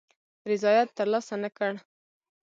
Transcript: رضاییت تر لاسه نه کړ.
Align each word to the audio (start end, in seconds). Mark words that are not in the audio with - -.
رضاییت 0.49 0.89
تر 0.97 1.07
لاسه 1.13 1.35
نه 1.43 1.49
کړ. 1.57 1.73